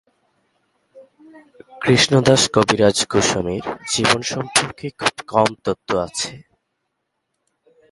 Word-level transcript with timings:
কৃষ্ণদাস 1.81 2.41
কবিরাজ 2.55 2.97
গোস্বামীর 3.11 3.65
জীবন 3.91 4.21
সম্পর্কে 4.31 4.87
খুব 4.99 5.15
কম 5.31 5.49
তথ্য 5.65 5.89
আছে। 6.05 6.31